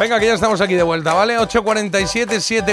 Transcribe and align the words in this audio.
Venga, 0.00 0.20
que 0.20 0.26
ya 0.26 0.34
estamos 0.34 0.60
aquí 0.60 0.74
de 0.74 0.84
vuelta, 0.84 1.12
¿vale? 1.12 1.36
8.47, 1.38 2.26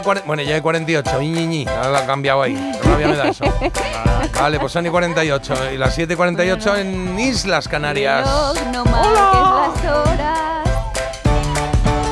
7.40. 0.04 0.24
Bueno, 0.26 0.44
ya 0.44 0.56
hay 0.56 0.62
48. 0.62 1.22
Iñiñi. 1.22 1.66
Ahora 1.68 1.90
la 1.90 2.00
han 2.00 2.06
cambiado 2.06 2.44
ahí. 2.44 2.56
Rabia 2.84 3.08
me 3.08 3.16
da 3.16 3.30
eso. 3.30 3.46
Vale, 4.40 4.60
pues 4.60 4.72
son 4.72 4.86
y 4.86 4.90
48. 4.90 5.74
Y 5.74 5.78
las 5.78 5.98
7.48 5.98 6.78
en 6.78 7.20
Islas 7.20 7.68
Canarias. 7.68 8.28
No 8.72 8.86
marques 8.86 9.84
las 9.84 9.96
horas. 9.96 10.70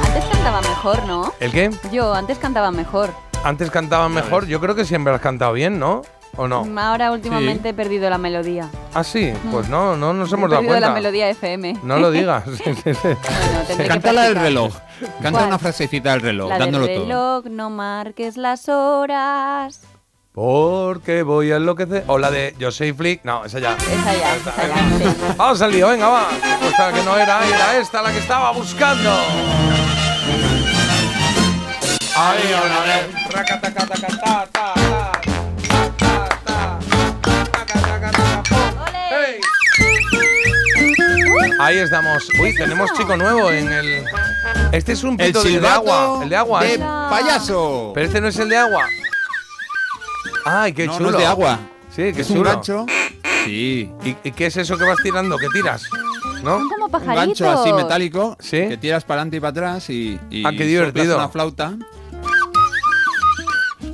Antes 0.08 0.26
cantaba 0.32 0.62
mejor, 0.62 1.06
¿no? 1.06 1.34
¿El 1.40 1.52
qué? 1.52 1.70
Yo 1.92 2.14
antes 2.14 2.40
cantaba 2.40 2.72
mejor. 2.72 3.12
Antes 3.44 3.70
cantaban 3.70 4.14
mejor. 4.14 4.48
Yo 4.48 4.60
creo 4.60 4.74
que 4.74 4.86
siempre 4.86 5.14
has 5.14 5.22
cantado 5.22 5.54
bien, 5.54 5.78
¿no? 5.78 6.02
¿O 6.36 6.48
no? 6.48 6.66
Ahora 6.80 7.12
últimamente 7.12 7.70
he 7.70 7.74
perdido 7.76 8.10
la 8.10 8.18
melodía. 8.18 8.68
Ah, 8.96 9.04
sí. 9.04 9.32
Pues 9.52 9.70
no, 9.70 9.96
no 9.96 10.14
nos 10.14 10.32
he 10.32 10.36
hemos 10.36 10.50
dado 10.50 10.62
perdido 10.62 10.74
cuenta. 10.80 10.88
la 10.90 10.94
melodía 10.96 11.30
FM. 11.30 11.80
No 11.84 11.98
lo 12.00 12.10
digas. 12.12 12.44
Bueno, 13.76 13.88
Canta 13.88 14.12
la 14.14 14.24
del 14.24 14.36
reloj. 14.36 14.74
Canta 15.22 15.32
¿Cuál? 15.32 15.48
una 15.48 15.60
frasecita 15.60 16.12
del 16.12 16.22
reloj, 16.22 16.50
La 16.50 16.58
del 16.58 16.66
dándolo 16.72 16.88
todo. 16.88 17.00
reloj, 17.06 17.46
no 17.50 17.70
marques 17.70 18.36
las 18.38 18.68
horas. 18.68 19.82
Porque 20.34 21.22
voy 21.24 21.52
a 21.52 21.58
enloquecer. 21.58 22.04
O 22.08 22.18
la 22.18 22.30
de 22.32 22.56
Yo 22.60 22.72
soy 22.72 22.92
Flick. 22.94 23.24
No, 23.24 23.46
esa 23.46 23.60
ya. 23.60 23.76
Esa 23.76 24.14
ya, 24.16 24.36
esa 24.36 24.54
ya. 24.68 24.98
sí. 24.98 25.16
Vamos 25.38 25.62
al 25.62 25.72
lío, 25.72 25.88
venga, 25.90 26.08
va. 26.10 26.28
Pues 26.60 26.72
esta 26.72 26.92
que 26.92 27.04
no 27.04 27.16
era, 27.18 27.48
era 27.48 27.78
esta 27.78 28.02
la 28.02 28.12
que 28.12 28.18
estaba 28.20 28.52
buscando. 28.52 29.12
Ahí 32.16 32.54
una 32.54 32.80
vez. 32.82 33.08
Ahí 41.64 41.78
estamos. 41.78 42.28
Uy, 42.42 42.56
tenemos 42.56 42.92
chico 42.94 43.16
nuevo 43.16 43.50
en 43.52 43.72
el. 43.72 44.04
Este 44.72 44.92
es 44.94 45.04
un 45.04 45.12
El 45.20 45.28
pito 45.28 45.44
de, 45.44 45.60
de 45.60 45.68
agua. 45.68 46.20
El 46.24 46.30
de 46.30 46.36
agua. 46.36 46.62
de 46.64 46.74
¿eh? 46.76 46.80
payaso. 46.80 47.92
Pero 47.94 48.06
este 48.08 48.20
no 48.22 48.28
es 48.28 48.38
el 48.38 48.50
de 48.50 48.58
agua. 48.58 48.86
Ay, 50.46 50.74
qué 50.74 50.88
no, 50.88 50.98
chulo. 50.98 51.12
no 51.12 51.18
es 51.18 51.22
de 51.24 51.28
agua. 51.28 51.60
Sí, 51.96 52.12
qué 52.14 52.22
es 52.22 52.30
un 52.30 52.38
chulo. 52.38 52.50
gancho. 52.50 52.86
Sí. 53.46 53.92
¿Y, 54.04 54.18
y 54.24 54.32
qué 54.32 54.48
es 54.48 54.58
eso 54.58 54.78
que 54.78 54.84
vas 54.86 54.98
tirando? 55.04 55.38
¿Qué 55.38 55.48
tiras? 55.54 55.84
¿No? 56.44 56.58
Son 56.60 56.70
como 56.70 56.86
Un 56.86 56.92
pajaritos. 56.92 57.16
gancho 57.40 57.50
así 57.62 57.72
metálico 57.74 58.36
Sí. 58.40 58.68
que 58.68 58.78
tiras 58.78 59.04
para 59.06 59.22
adelante 59.22 59.38
y 59.38 59.40
para 59.40 59.50
atrás 59.52 59.90
y, 59.90 60.20
y 60.30 60.46
Ah, 60.46 60.52
qué 60.58 60.66
divertido. 60.66 61.18
una 61.18 61.30
flauta. 61.30 61.74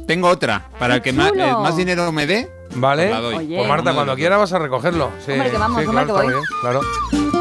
Tengo 0.07 0.27
otra. 0.27 0.67
Para 0.79 0.95
el 0.95 1.01
que 1.01 1.13
más, 1.13 1.31
eh, 1.35 1.53
más 1.61 1.75
dinero 1.77 2.11
me 2.11 2.25
dé, 2.25 2.49
Vale. 2.75 3.05
Os 3.05 3.11
la 3.11 3.21
doy. 3.21 3.35
Oye. 3.35 3.57
Pues 3.57 3.67
Marta, 3.67 3.93
cuando 3.93 4.15
quiera 4.15 4.37
vas 4.37 4.53
a 4.53 4.59
recogerlo. 4.59 5.11
Sí, 5.25 5.31
Hombre, 5.33 5.51
que 5.51 5.57
vamos, 5.57 5.81
sí, 5.81 5.87
hombre, 5.87 6.05
claro, 6.05 6.19
que 6.19 6.25
voy. 6.25 6.33
bien, 6.33 6.45
claro. 6.61 6.81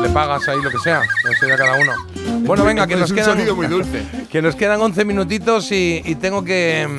Le 0.03 0.09
pagas 0.11 0.47
ahí 0.49 0.61
lo 0.63 0.71
que 0.71 0.79
sea. 0.79 1.03
Eso 1.31 1.47
ya 1.49 1.57
cada 1.57 1.75
uno. 1.81 1.93
Bueno, 2.47 2.65
venga, 2.65 2.87
que 2.87 2.97
nos 2.97 3.13
quedan. 3.13 3.55
muy 3.55 3.67
dulce. 3.67 4.03
Que 4.31 4.43
nos 4.43 4.55
quedan 4.57 4.81
11 4.81 5.05
minutitos 5.05 5.73
y, 5.73 6.03
y 6.05 6.15
tengo 6.17 6.45
que. 6.45 6.87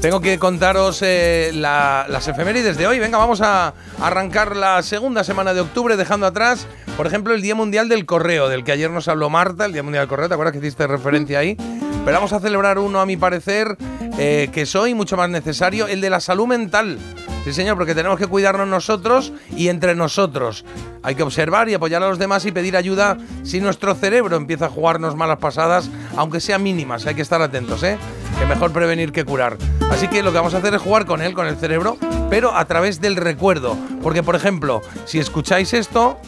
Tengo 0.00 0.20
que 0.20 0.38
contaros 0.38 1.00
eh, 1.02 1.50
la- 1.54 2.06
las 2.08 2.28
efemérides 2.28 2.76
de 2.76 2.86
hoy. 2.86 3.00
Venga, 3.00 3.18
vamos 3.18 3.40
a 3.40 3.74
arrancar 4.00 4.54
la 4.54 4.80
segunda 4.84 5.24
semana 5.24 5.54
de 5.54 5.60
octubre, 5.60 5.96
dejando 5.96 6.24
atrás, 6.24 6.68
por 6.96 7.08
ejemplo, 7.08 7.34
el 7.34 7.42
Día 7.42 7.56
Mundial 7.56 7.88
del 7.88 8.06
Correo, 8.06 8.48
del 8.48 8.62
que 8.62 8.70
ayer 8.70 8.92
nos 8.92 9.08
habló 9.08 9.28
Marta, 9.28 9.64
el 9.64 9.72
Día 9.72 9.82
Mundial 9.82 10.02
del 10.02 10.08
Correo, 10.08 10.28
¿te 10.28 10.34
acuerdas 10.34 10.52
que 10.52 10.58
hiciste 10.60 10.86
referencia 10.86 11.40
ahí? 11.40 11.56
Pero 12.04 12.12
vamos 12.12 12.32
a 12.32 12.40
celebrar 12.40 12.78
uno, 12.78 13.00
a 13.00 13.06
mi 13.06 13.16
parecer, 13.16 13.76
eh, 14.18 14.48
que 14.52 14.62
es 14.62 14.74
hoy 14.74 14.94
mucho 14.94 15.16
más 15.16 15.28
necesario, 15.28 15.86
el 15.86 16.00
de 16.00 16.10
la 16.10 16.20
salud 16.20 16.46
mental. 16.46 16.98
Sí, 17.44 17.52
señor, 17.52 17.76
porque 17.76 17.94
tenemos 17.94 18.18
que 18.18 18.26
cuidarnos 18.26 18.66
nosotros 18.66 19.32
y 19.56 19.68
entre 19.68 19.94
nosotros. 19.94 20.64
Hay 21.02 21.14
que 21.14 21.22
observar 21.22 21.68
y 21.68 21.74
apoyar 21.74 22.02
a 22.02 22.08
los 22.08 22.18
demás 22.18 22.44
y 22.44 22.52
pedir 22.52 22.76
ayuda 22.76 23.16
si 23.42 23.60
nuestro 23.60 23.94
cerebro 23.94 24.36
empieza 24.36 24.66
a 24.66 24.68
jugarnos 24.68 25.16
malas 25.16 25.38
pasadas, 25.38 25.88
aunque 26.16 26.40
sean 26.40 26.62
mínimas. 26.62 27.06
Hay 27.06 27.14
que 27.14 27.22
estar 27.22 27.40
atentos, 27.40 27.82
¿eh? 27.82 27.96
Que 28.38 28.46
mejor 28.46 28.72
prevenir 28.72 29.12
que 29.12 29.24
curar. 29.24 29.56
Así 29.90 30.08
que 30.08 30.22
lo 30.22 30.32
que 30.32 30.38
vamos 30.38 30.54
a 30.54 30.58
hacer 30.58 30.74
es 30.74 30.82
jugar 30.82 31.06
con 31.06 31.22
él, 31.22 31.32
con 31.32 31.46
el 31.46 31.56
cerebro, 31.56 31.96
pero 32.28 32.54
a 32.54 32.64
través 32.66 33.00
del 33.00 33.16
recuerdo. 33.16 33.76
Porque, 34.02 34.22
por 34.22 34.36
ejemplo, 34.36 34.82
si 35.06 35.18
escucháis 35.18 35.72
esto, 35.72 36.20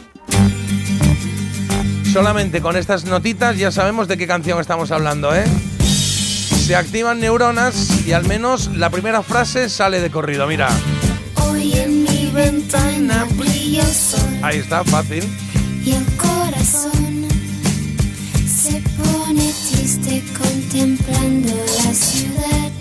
solamente 2.11 2.61
con 2.61 2.75
estas 2.75 3.05
notitas 3.05 3.57
ya 3.57 3.71
sabemos 3.71 4.07
de 4.07 4.17
qué 4.17 4.27
canción 4.27 4.59
estamos 4.59 4.91
hablando, 4.91 5.33
¿eh? 5.35 5.45
Se 5.83 6.75
activan 6.75 7.19
neuronas 7.19 8.05
y 8.05 8.13
al 8.13 8.25
menos 8.27 8.67
la 8.75 8.89
primera 8.89 9.23
frase 9.23 9.69
sale 9.69 9.99
de 9.99 10.09
corrido, 10.11 10.47
mira. 10.47 10.69
Hoy 11.47 11.73
en 11.73 12.03
mi 12.03 12.29
ventana 12.33 13.25
brilla 13.37 13.85
sol 13.85 14.19
Ahí 14.41 14.59
está, 14.59 14.83
fácil. 14.83 15.23
y 15.83 15.91
el 15.91 16.05
corazón 16.17 17.27
se 18.45 18.81
pone 19.01 19.51
triste 19.69 20.23
contemplando 20.37 21.53
la 21.85 21.93
ciudad. 21.93 22.71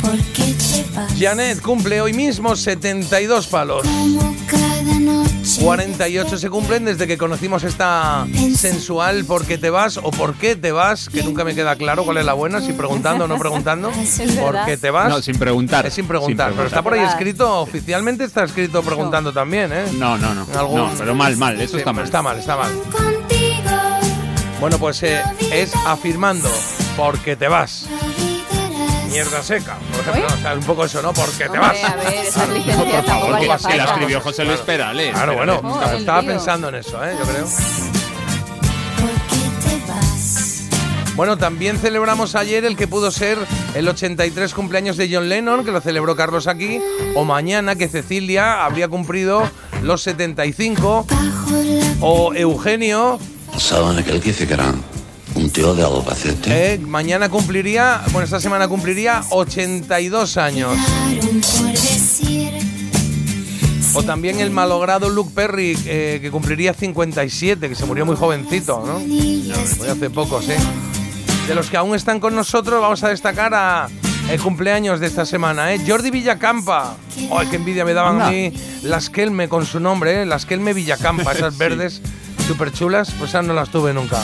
¿Por 0.00 0.18
qué 0.32 0.54
te 0.54 0.84
vas? 0.96 1.12
Janet 1.18 1.60
cumple 1.60 2.00
hoy 2.00 2.12
mismo 2.12 2.56
72 2.56 3.46
palos. 3.48 3.86
48 5.58 6.38
se 6.38 6.48
cumplen 6.50 6.84
desde 6.84 7.06
que 7.06 7.18
conocimos 7.18 7.64
esta 7.64 8.26
sensual 8.56 9.24
¿Por 9.24 9.44
qué 9.46 9.58
te 9.58 9.70
vas? 9.70 9.96
o 9.98 10.10
¿por 10.10 10.34
qué 10.34 10.56
te 10.56 10.72
vas? 10.72 11.08
Que 11.08 11.22
nunca 11.22 11.44
me 11.44 11.54
queda 11.54 11.76
claro 11.76 12.04
cuál 12.04 12.18
es 12.18 12.24
la 12.24 12.34
buena, 12.34 12.60
si 12.60 12.72
preguntando 12.72 13.24
o 13.24 13.28
no 13.28 13.38
preguntando. 13.38 13.90
¿Por 14.40 14.64
qué 14.64 14.76
te 14.76 14.90
vas? 14.90 15.08
No, 15.08 15.20
sin 15.22 15.38
preguntar. 15.38 15.86
Es 15.86 15.94
sin 15.94 16.06
preguntar, 16.06 16.52
pero 16.54 16.66
está 16.66 16.82
por 16.82 16.94
ahí 16.94 17.00
escrito, 17.04 17.60
oficialmente 17.60 18.24
está 18.24 18.44
escrito 18.44 18.82
preguntando 18.82 19.32
también, 19.32 19.72
¿eh? 19.72 19.84
No, 19.94 20.16
no, 20.18 20.34
no. 20.34 20.46
Algún- 20.58 20.76
No, 20.76 20.90
pero 20.98 21.14
mal, 21.14 21.36
mal. 21.36 21.60
Eso 21.60 21.72
Sí, 21.72 21.78
está 21.78 21.92
mal. 21.92 22.04
Está 22.04 22.22
mal, 22.22 22.38
está 22.38 22.56
mal. 22.56 22.70
Contigo 22.92 23.70
Bueno, 24.60 24.78
pues 24.78 25.02
eh, 25.02 25.22
es 25.52 25.72
afirmando, 25.86 26.50
porque 26.96 27.36
te 27.36 27.48
vas. 27.48 27.86
Mierda 29.10 29.42
seca, 29.42 29.76
por 29.90 30.00
ejemplo. 30.00 30.34
O 30.34 30.40
sea, 30.40 30.54
un 30.54 30.62
poco 30.62 30.84
eso, 30.84 31.02
¿no? 31.02 31.12
Porque 31.12 31.44
te 31.44 31.48
Hombre, 31.48 31.60
vas. 31.60 31.84
a 31.84 31.96
ver, 31.96 32.14
esas 32.14 32.46
Por 32.46 32.56
licencias 32.56 33.04
tampoco 33.04 33.44
la 33.76 33.84
escribió 33.84 34.20
José 34.20 34.44
Luis 34.44 34.60
Perales. 34.60 35.12
Claro, 35.12 35.34
bueno. 35.34 35.60
Oh, 35.64 35.90
el 35.90 35.98
estaba 35.98 36.22
pensando 36.22 36.68
en 36.68 36.76
eso, 36.76 37.04
¿eh? 37.04 37.16
Yo 37.18 37.24
creo. 37.24 37.44
¿Por 39.00 39.10
qué 39.68 39.76
te 39.84 39.90
vas? 39.90 40.68
Bueno, 41.16 41.36
también 41.36 41.76
celebramos 41.78 42.34
ayer 42.34 42.64
el 42.64 42.76
que 42.76 42.86
pudo 42.86 43.10
ser 43.10 43.36
el 43.74 43.88
83 43.88 44.54
cumpleaños 44.54 44.96
de 44.96 45.12
John 45.12 45.28
Lennon, 45.28 45.64
que 45.64 45.72
lo 45.72 45.80
celebró 45.80 46.14
Carlos 46.16 46.46
aquí, 46.46 46.80
o 47.14 47.24
mañana 47.24 47.74
que 47.74 47.88
Cecilia 47.88 48.64
habría 48.64 48.88
cumplido 48.88 49.42
los 49.82 50.02
75, 50.02 51.06
Bajo 51.08 51.50
la 51.62 51.94
o 52.00 52.32
Eugenio, 52.34 53.18
aquel 53.98 54.20
que 54.20 54.28
dice 54.30 54.46
que 54.46 54.54
era 54.54 54.72
un 55.50 55.52
tío 55.52 55.74
de 55.74 55.82
Albacete. 55.82 56.74
eh, 56.74 56.78
mañana 56.78 57.28
cumpliría, 57.28 58.02
bueno, 58.12 58.24
esta 58.24 58.38
semana 58.40 58.68
cumpliría 58.68 59.22
82 59.30 60.36
años. 60.36 60.78
O 63.94 64.04
también 64.04 64.38
el 64.38 64.50
malogrado 64.52 65.08
Luke 65.08 65.32
Perry, 65.34 65.76
eh, 65.86 66.20
que 66.22 66.30
cumpliría 66.30 66.72
57, 66.72 67.68
que 67.68 67.74
se 67.74 67.84
murió 67.84 68.06
muy 68.06 68.14
jovencito, 68.14 68.84
¿no? 68.86 69.00
Muy 69.00 69.50
hace 69.90 70.08
poco, 70.10 70.40
sí. 70.40 70.52
De 71.48 71.54
los 71.56 71.68
que 71.68 71.76
aún 71.76 71.96
están 71.96 72.20
con 72.20 72.36
nosotros, 72.36 72.80
vamos 72.80 73.02
a 73.02 73.08
destacar 73.08 73.52
a 73.52 73.88
el 74.30 74.40
cumpleaños 74.40 75.00
de 75.00 75.08
esta 75.08 75.26
semana, 75.26 75.74
¿eh? 75.74 75.80
Jordi 75.84 76.12
Villacampa. 76.12 76.94
¡Ay, 77.36 77.48
qué 77.48 77.56
envidia 77.56 77.84
me 77.84 77.92
daban 77.94 78.22
a 78.22 78.30
mí 78.30 78.52
las 78.84 79.10
Kelme 79.10 79.48
con 79.48 79.66
su 79.66 79.80
nombre, 79.80 80.22
¿eh? 80.22 80.26
Las 80.26 80.46
Kelme 80.46 80.72
Villacampa, 80.74 81.32
esas 81.32 81.54
Sí. 81.54 81.58
verdes 81.58 82.00
súper 82.50 82.72
chulas, 82.72 83.12
pues 83.16 83.30
esas 83.30 83.44
no 83.44 83.54
las 83.54 83.68
tuve 83.70 83.92
nunca. 83.94 84.18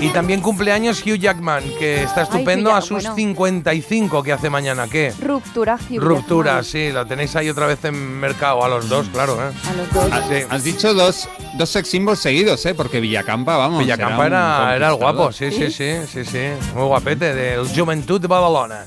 Y 0.00 0.10
también 0.10 0.40
cumpleaños 0.40 1.02
Hugh 1.04 1.18
Jackman, 1.18 1.64
que 1.80 2.04
está 2.04 2.22
estupendo 2.22 2.72
a 2.72 2.80
sus 2.80 3.02
bueno. 3.02 3.16
55 3.16 4.22
que 4.22 4.32
hace 4.32 4.48
mañana. 4.50 4.86
¿Qué? 4.86 5.12
Ruptura, 5.20 5.74
Hugh 5.90 5.98
Ruptura, 6.00 6.50
Jackman. 6.52 6.64
sí, 6.64 6.92
la 6.92 7.04
tenéis 7.04 7.34
ahí 7.34 7.48
otra 7.50 7.66
vez 7.66 7.84
en 7.84 7.94
mercado, 8.20 8.64
a 8.64 8.68
los 8.68 8.88
dos, 8.88 9.08
claro, 9.08 9.34
¿eh? 9.34 9.52
A 9.68 9.72
los 9.72 9.92
dos. 9.92 10.08
Ah, 10.12 10.22
sí. 10.28 10.36
Has 10.48 10.62
dicho 10.62 10.94
dos, 10.94 11.28
dos 11.58 11.68
sex 11.70 11.88
symbols 11.88 12.20
seguidos, 12.20 12.64
¿eh? 12.66 12.74
Porque 12.74 13.00
Villacampa, 13.00 13.56
vamos. 13.56 13.80
Villacampa 13.80 14.26
era, 14.26 14.76
era 14.76 14.88
el 14.90 14.94
guapo, 14.94 15.32
sí, 15.32 15.50
sí, 15.50 15.72
sí, 15.72 15.92
sí, 16.12 16.24
sí. 16.24 16.38
Muy 16.74 16.84
guapete, 16.84 17.34
del 17.34 17.66
Juventud 17.68 18.20
de 18.20 18.28
Badalona. 18.28 18.84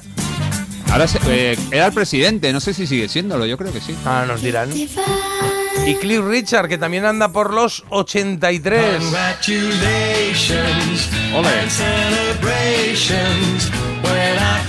Ahora 0.92 1.06
se- 1.06 1.19
eh, 1.28 1.57
era 1.69 1.88
el 1.88 1.94
presidente, 1.94 2.54
no 2.54 2.62
sé 2.62 2.74
si 2.74 2.88
sigue 2.88 3.10
siéndolo, 3.10 3.46
yo 3.46 3.57
creo 3.57 3.74
que 3.74 3.81
sí. 3.81 3.94
Ah, 4.06 4.24
nos 4.25 4.42
dirán. 4.42 4.69
Y 5.89 5.95
Cliff 5.95 6.21
Richard, 6.24 6.68
que 6.68 6.77
también 6.77 7.06
anda 7.06 7.30
por 7.31 7.53
los 7.53 7.83
83. 7.89 9.01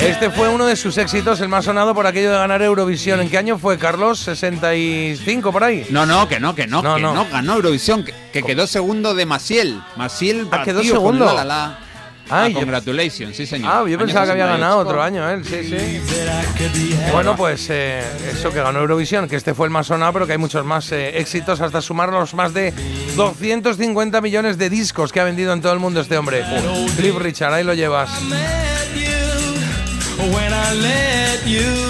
Este 0.00 0.30
fue 0.30 0.48
uno 0.48 0.66
de 0.66 0.76
sus 0.76 0.96
éxitos, 0.96 1.40
el 1.40 1.48
más 1.48 1.66
sonado 1.66 1.94
por 1.94 2.06
aquello 2.06 2.30
de 2.32 2.38
ganar 2.38 2.62
Eurovisión. 2.62 3.20
¿En 3.20 3.28
qué 3.28 3.36
año 3.38 3.58
fue, 3.58 3.78
Carlos? 3.78 4.26
¿65 4.26 5.52
por 5.52 5.62
ahí? 5.64 5.86
No, 5.90 6.06
no, 6.06 6.26
que 6.26 6.40
no, 6.40 6.54
que 6.54 6.66
no, 6.66 6.82
No, 6.82 6.96
que 6.96 7.02
no. 7.02 7.12
no, 7.14 7.26
ganó 7.30 7.54
Eurovisión, 7.56 8.02
que, 8.04 8.14
que 8.32 8.42
quedó 8.42 8.66
segundo 8.66 9.14
de 9.14 9.26
Maciel. 9.26 9.80
Maciel 9.96 10.48
Ah, 10.50 10.62
quedó 10.64 10.78
batió 10.78 10.94
con 10.94 11.02
segundo. 11.02 11.24
La 11.26 11.34
La 11.34 11.44
La. 11.44 11.78
Ah, 12.32 12.44
Ah, 12.44 12.48
yo- 12.48 12.54
congratulations, 12.60 13.36
sí 13.36 13.44
señor. 13.46 13.70
Ah, 13.72 13.78
yo 13.80 13.86
Año 13.86 13.98
pensaba 13.98 14.24
que 14.26 14.32
había 14.32 14.44
68. 14.46 14.60
ganado 14.60 14.78
otro 14.78 15.02
año, 15.02 15.28
él, 15.28 15.44
sí, 15.44 15.64
sí. 15.68 16.00
Bueno, 17.12 17.34
pues 17.36 17.66
eh, 17.70 18.02
eso 18.32 18.50
que 18.52 18.60
ganó 18.62 18.78
Eurovisión, 18.80 19.28
que 19.28 19.36
este 19.36 19.52
fue 19.54 19.66
el 19.66 19.70
más 19.72 19.88
sonado, 19.88 20.12
pero 20.12 20.26
que 20.26 20.32
hay 20.32 20.38
muchos 20.38 20.64
más 20.64 20.90
eh, 20.92 21.18
éxitos 21.18 21.60
hasta 21.60 21.80
sumar 21.80 22.10
los 22.10 22.32
más 22.34 22.54
de 22.54 22.72
250 23.16 24.20
millones 24.20 24.58
de 24.58 24.70
discos 24.70 25.12
que 25.12 25.20
ha 25.20 25.24
vendido 25.24 25.52
en 25.52 25.60
todo 25.60 25.72
el 25.72 25.78
mundo 25.80 26.00
este 26.00 26.16
hombre. 26.16 26.44
Cliff 26.96 27.16
Richard, 27.16 27.52
ahí 27.52 27.64
lo 27.64 27.74
llevas. 27.74 28.10
met 28.22 28.38
you, 28.94 30.24
when 30.32 30.52
I 30.52 30.74
let 30.80 31.44
you 31.46 31.88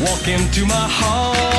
walk 0.00 0.26
into 0.28 0.64
my 0.66 0.72
heart. 0.88 1.53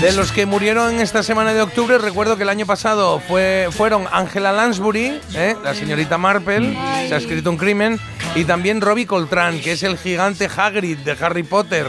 De 0.00 0.12
los 0.12 0.30
que 0.32 0.44
murieron 0.44 0.94
en 0.94 1.00
esta 1.00 1.22
semana 1.22 1.54
de 1.54 1.62
octubre, 1.62 1.96
recuerdo 1.96 2.36
que 2.36 2.42
el 2.42 2.48
año 2.50 2.66
pasado 2.66 3.18
fue, 3.20 3.68
fueron 3.70 4.06
Angela 4.12 4.52
Lansbury, 4.52 5.20
¿eh? 5.34 5.56
la 5.64 5.74
señorita 5.74 6.18
Marple, 6.18 6.76
se 7.08 7.14
ha 7.14 7.16
escrito 7.16 7.48
un 7.50 7.56
crimen, 7.56 7.98
y 8.34 8.44
también 8.44 8.80
Robbie 8.82 9.06
Coltrane, 9.06 9.60
que 9.60 9.72
es 9.72 9.82
el 9.84 9.96
gigante 9.96 10.50
Hagrid 10.54 10.98
de 10.98 11.16
Harry 11.18 11.44
Potter, 11.44 11.86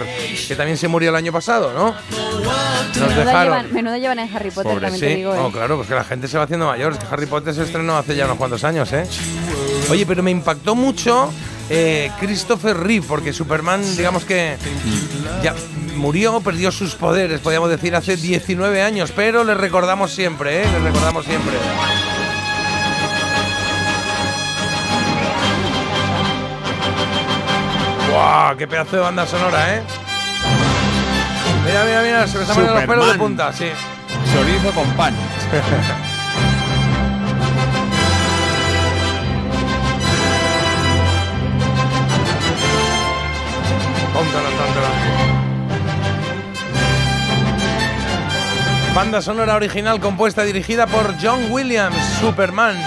que 0.48 0.56
también 0.56 0.78
se 0.78 0.88
murió 0.88 1.10
el 1.10 1.16
año 1.18 1.34
pasado, 1.34 1.74
¿no? 1.74 1.88
Nos 1.92 2.96
Menuda 2.96 3.16
dejaron. 3.26 3.44
llevan, 3.44 3.74
menuda 3.74 3.98
llevan 3.98 4.20
en 4.20 4.36
Harry 4.36 4.52
Potter, 4.52 4.72
Pobre, 4.72 4.82
también 4.88 5.00
Sí, 5.02 5.06
te 5.08 5.16
digo. 5.18 5.32
oh, 5.32 5.50
¿eh? 5.50 5.52
claro, 5.52 5.76
pues 5.76 5.90
que 5.90 5.96
la 5.96 6.04
gente 6.06 6.28
se 6.30 6.38
va 6.38 6.46
haciendo 6.46 6.68
mayor. 6.68 6.94
Es 6.94 7.00
que 7.00 7.06
Harry 7.12 7.26
Potter 7.26 7.54
se 7.54 7.64
estrenó 7.64 7.98
hace 7.98 8.16
ya 8.16 8.24
unos 8.26 8.38
cuantos 8.38 8.64
años, 8.64 8.92
¿eh? 8.94 9.06
Oye, 9.90 10.06
pero 10.06 10.24
me 10.24 10.32
impactó 10.32 10.76
mucho 10.76 11.30
eh, 11.70 12.12
Christopher 12.20 12.78
Reeve, 12.78 13.06
porque 13.08 13.34
Superman, 13.34 13.82
digamos 13.96 14.26
que 14.26 14.58
ya 15.44 15.56
murió, 15.96 16.42
perdió 16.42 16.72
sus 16.72 16.96
poderes, 16.96 17.40
podríamos 17.42 17.70
decir, 17.70 17.96
hace 17.96 18.16
19 18.16 18.82
años, 18.82 19.12
pero 19.16 19.44
le 19.44 19.56
recordamos 19.56 20.12
siempre, 20.14 20.62
¿eh? 20.62 20.66
Le 20.72 20.80
recordamos 20.80 21.26
siempre. 21.26 21.54
¡Guau! 28.12 28.58
¡Qué 28.58 28.68
pedazo 28.68 28.98
de 28.98 29.02
banda 29.02 29.26
sonora, 29.26 29.76
eh! 29.76 29.82
Mira, 31.66 31.84
mira, 31.84 32.02
mira, 32.04 32.28
se 32.28 32.38
me 32.38 32.44
están 32.44 32.56
poniendo 32.56 32.80
los 32.80 32.90
pelos 32.90 33.12
de 33.12 33.18
punta, 33.18 33.54
sí. 33.54 33.66
Chorizo 34.34 34.72
con 34.72 34.88
pan. 34.92 35.16
Banda 48.96 49.22
sonora 49.22 49.56
original 49.56 50.00
compuesta 50.00 50.44
y 50.44 50.48
dirigida 50.48 50.88
por 50.88 51.16
John 51.22 51.52
Williams, 51.52 51.98
Superman, 52.22 52.78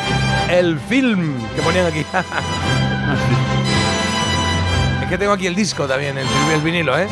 el 0.50 0.79
film 0.79 1.35
que 1.55 1.61
ponían 1.61 1.85
aquí. 1.85 2.00
es 5.03 5.09
que 5.09 5.19
tengo 5.19 5.33
aquí 5.33 5.47
el 5.47 5.55
disco 5.55 5.87
también, 5.87 6.17
el, 6.17 6.27
el 6.55 6.61
vinilo, 6.62 6.99
¿eh? 6.99 7.06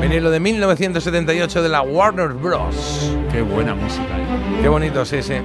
Vinilo 0.00 0.30
de 0.30 0.40
1978 0.40 1.62
de 1.62 1.68
la 1.70 1.80
Warner 1.80 2.28
Bros. 2.28 3.10
Qué 3.32 3.40
buena 3.40 3.74
música. 3.74 4.02
¿eh? 4.02 4.58
Qué 4.60 4.68
bonito, 4.68 5.06
sí, 5.06 5.22
sí. 5.22 5.36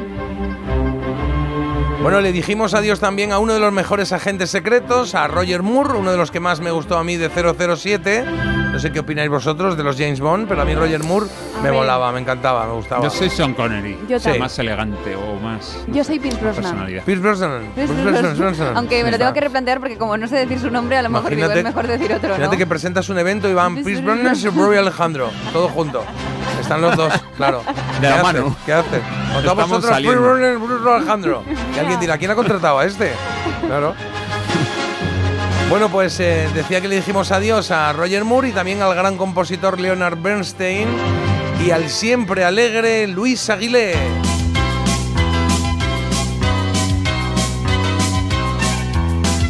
Bueno, 2.02 2.22
le 2.22 2.32
dijimos 2.32 2.74
adiós 2.76 3.00
también 3.00 3.32
a 3.32 3.40
uno 3.40 3.54
de 3.54 3.60
los 3.60 3.74
mejores 3.74 4.12
agentes 4.12 4.52
secretos, 4.52 5.16
a 5.16 5.28
Roger 5.28 5.64
Moore, 5.64 5.94
uno 5.98 6.12
de 6.12 6.18
los 6.18 6.30
que 6.30 6.40
más 6.40 6.60
me 6.60 6.70
gustó 6.70 6.98
a 6.98 7.04
mí 7.04 7.18
de 7.18 7.30
007. 7.30 8.26
No 8.72 8.80
sé 8.80 8.92
qué 8.92 9.00
opináis 9.00 9.30
vosotros 9.30 9.76
de 9.78 9.84
los 9.84 9.96
James 9.98 10.20
Bond, 10.20 10.48
pero 10.48 10.62
a 10.62 10.66
mí 10.66 10.76
Roger 10.76 11.02
Moore 11.04 11.28
me 11.64 11.72
volaba, 11.72 12.12
me 12.12 12.20
encantaba, 12.20 12.66
me 12.68 12.74
gustaba. 12.74 13.02
Yo 13.04 13.10
soy 13.10 13.30
Sean 13.30 13.54
Connery. 13.54 13.98
Yo 14.08 14.20
Sí. 14.20 14.38
Más 14.38 14.60
elegante 14.60 15.16
o 15.16 15.40
más 15.40 15.78
Yo 15.88 16.04
soy 16.04 16.20
Pierce 16.20 16.40
Brosnan. 16.42 16.64
personalidad. 16.64 17.04
Pierce 17.06 17.22
Brosnan. 17.24 18.78
Aunque 18.78 19.04
me 19.04 19.12
lo 19.12 19.18
tengo 19.18 19.34
que 19.34 19.42
replantear 19.42 19.80
porque 19.80 19.98
como 19.98 20.18
no 20.18 20.28
sé 20.28 20.36
decir 20.36 20.60
su 20.60 20.70
nombre, 20.70 20.98
a 20.98 21.02
lo 21.02 21.10
mejor 21.10 21.34
digo, 21.34 21.50
es 21.50 21.64
mejor 21.64 21.88
decir 21.88 22.12
otro, 22.12 22.30
¿no? 22.30 22.36
Imagínate 22.36 22.58
que 22.58 22.68
presentas 22.68 23.10
un 23.10 23.18
evento 23.18 23.50
y 23.50 23.54
van 23.54 23.76
Pierce 23.84 24.04
Brosnan 24.04 24.36
y 24.38 24.48
Rory 24.50 24.78
Alejandro, 24.78 25.32
todo 25.54 25.70
junto. 25.70 26.04
Están 26.60 26.82
los 26.82 26.96
dos, 26.96 27.14
claro. 27.38 27.64
De 28.02 28.10
la 28.10 28.18
¿Qué 28.18 28.24
mano. 28.24 28.56
¿Qué 28.66 28.74
hacen? 28.74 29.25
Todos 29.36 29.52
Estamos 29.52 29.70
vosotros, 29.70 29.92
saliendo. 29.92 30.22
Rory 30.22 30.96
Alejandro. 30.96 31.44
Y 31.76 31.80
alguien 31.80 32.00
dirá, 32.00 32.18
¿quién 32.18 32.32
ha 32.32 32.36
contratado 32.36 32.80
a 32.80 32.86
este? 32.86 33.12
Claro. 33.68 33.94
Bueno, 35.70 35.90
pues 35.90 36.20
eh, 36.20 36.48
decía 36.54 36.80
que 36.80 36.88
le 36.88 36.96
dijimos 36.96 37.32
adiós 37.32 37.70
a 37.72 37.92
Roger 37.92 38.24
Moore 38.24 38.50
y 38.50 38.52
también 38.54 38.82
al 38.82 38.96
gran 38.96 39.18
compositor 39.18 39.80
Leonard 39.80 40.18
Bernstein 40.22 40.88
y 41.66 41.72
al 41.72 41.90
siempre 41.90 42.46
alegre 42.46 43.08
Luis 43.08 43.50
Aguilé. 43.50 43.96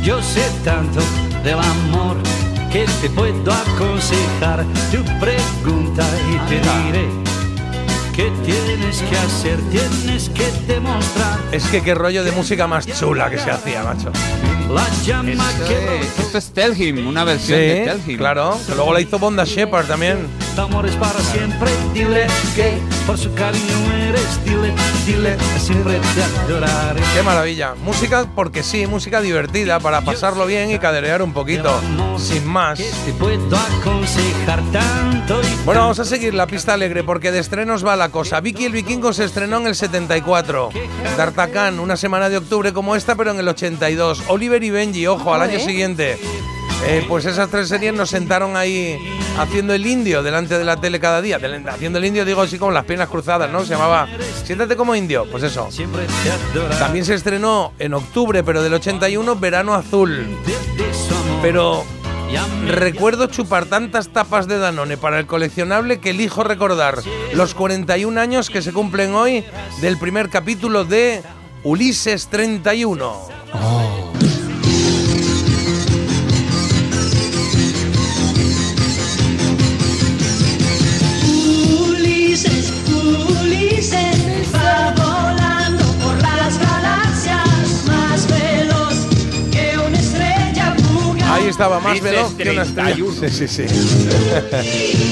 Yo 0.02 0.22
sé 0.22 0.50
tanto 0.64 1.02
del 1.44 1.60
amor 1.60 2.18
que 2.72 2.86
te 3.02 3.10
puedo 3.10 3.52
aconsejar. 3.52 4.66
Tu 4.92 5.04
pregunta 5.20 6.04
y 6.32 6.38
te 6.50 6.56
diré 6.56 7.25
qué 8.16 8.32
tienes 8.46 9.02
que 9.02 9.18
hacer, 9.18 9.60
tienes 9.70 10.30
que 10.30 10.50
demostrar 10.68 11.40
Es 11.52 11.66
que 11.66 11.82
qué 11.82 11.94
rollo 11.94 12.24
de 12.24 12.32
música 12.32 12.66
más 12.66 12.88
chula 12.88 13.30
que 13.30 13.38
se 13.38 13.52
hacía, 13.52 13.84
macho. 13.84 14.12
la 14.70 14.88
llama 15.04 15.32
Esto 15.32 15.68
que 15.68 16.00
es, 16.00 16.20
esto 16.20 16.38
es 16.38 16.52
Tell 16.52 16.82
Him, 16.82 17.08
una 17.08 17.24
versión 17.24 17.60
de 17.60 17.84
Tell 17.86 18.12
Him. 18.12 18.18
claro. 18.18 18.58
Que 18.68 18.76
luego 18.76 18.94
la 18.94 19.02
hizo 19.02 19.20
Bonda 19.20 19.44
Shepard 19.44 19.88
también. 19.88 20.28
Tu 20.56 20.62
amor 20.62 20.86
es 20.86 20.96
para 20.96 21.20
siempre. 21.20 21.70
Dile 21.94 22.28
que 22.56 22.78
por 23.06 23.18
su 23.18 23.34
cariño 23.34 23.94
eres, 24.08 24.44
dile, 24.46 24.74
dile, 25.06 25.38
siempre 25.58 26.00
te 26.16 26.24
adoraré. 26.24 27.02
Qué 27.14 27.24
maravilla. 27.24 27.76
Música 27.84 28.26
porque 28.34 28.64
sí, 28.64 28.88
música 28.88 29.22
divertida 29.22 29.80
para 29.80 30.02
pasarlo 30.02 30.46
bien 30.46 30.72
y 30.72 30.80
caderear 30.80 31.22
un 31.22 31.34
poquito. 31.34 31.80
Sin 32.18 32.46
más. 32.46 32.80
Que 32.80 32.90
te 33.06 33.14
puedo 33.14 33.58
aconsejar 33.58 34.62
tanto 34.72 35.42
y 35.42 35.66
Bueno, 35.66 35.82
vamos 35.82 36.00
a 36.00 36.06
seguir 36.06 36.34
la 36.34 36.48
pista 36.48 36.74
alegre 36.74 37.04
porque 37.04 37.32
de 37.32 37.40
estrenos 37.40 37.86
va 37.86 37.96
la 37.96 38.10
cosa. 38.10 38.40
Vicky 38.40 38.66
el 38.66 38.72
Vikingo 38.72 39.12
se 39.14 39.26
estrenó 39.26 39.58
en 39.58 39.68
el 39.68 39.76
74. 39.76 40.70
D'Artagnan, 41.18 41.80
una 41.80 41.98
semana 41.98 42.30
de 42.30 42.38
octubre 42.38 42.72
como 42.74 42.96
esta, 42.96 43.16
pero 43.16 43.32
en 43.32 43.40
el 43.40 43.48
82. 43.48 44.24
Oliver 44.28 44.64
y 44.64 44.70
Benji, 44.70 45.08
ojo, 45.08 45.34
al 45.34 45.42
año 45.42 45.54
Joder. 45.54 45.66
siguiente. 45.66 46.20
Eh, 46.88 47.04
pues 47.08 47.26
esas 47.26 47.50
tres 47.50 47.68
series 47.68 47.94
nos 47.94 48.12
sentaron 48.12 48.56
ahí 48.56 48.98
haciendo 49.40 49.74
el 49.74 49.86
indio 49.86 50.22
delante 50.22 50.58
de 50.58 50.64
la 50.64 50.78
tele 50.78 51.00
cada 51.00 51.20
día. 51.22 51.40
Haciendo 51.68 51.98
el 51.98 52.06
indio, 52.06 52.24
digo 52.26 52.42
así 52.42 52.60
con 52.60 52.74
las 52.74 52.86
piernas 52.86 53.10
cruzadas, 53.10 53.50
¿no? 53.50 53.64
Se 53.66 53.72
llamaba 53.72 54.08
Siéntate 54.44 54.76
como 54.76 54.96
indio. 54.96 55.26
Pues 55.32 55.44
eso. 55.44 55.68
También 56.78 57.04
se 57.04 57.16
estrenó 57.16 57.74
en 57.80 57.96
octubre, 57.96 58.44
pero 58.44 58.62
del 58.62 58.76
81, 58.76 59.36
Verano 59.38 59.74
Azul. 59.74 60.28
Pero 61.42 61.84
recuerdo 62.68 63.28
chupar 63.28 63.66
tantas 63.66 64.10
tapas 64.10 64.48
de 64.48 64.60
Danone 64.60 64.98
para 64.98 65.20
el 65.20 65.26
coleccionable 65.26 66.00
que 66.00 66.12
elijo 66.12 66.44
recordar 66.44 67.00
los 67.34 67.56
41 67.56 68.20
años 68.20 68.50
que 68.50 68.62
se 68.62 68.74
cumplen 68.74 69.14
hoy 69.16 69.44
del 69.82 69.98
primer 69.98 70.30
capítulo 70.30 70.86
de 70.86 71.24
Ulises 71.64 72.28
31. 72.28 73.35
Estaba, 91.66 91.80
más 91.80 92.02
veloz 92.02 92.34
que 92.34 92.50
una 92.50 92.62
estrella. 92.64 92.96
31. 92.96 93.30
Sí, 93.30 93.30
sí, 93.30 93.48
sí. 93.48 93.64